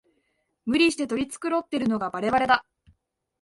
[0.65, 2.65] 無理して取り繕ってるのがバレバレだ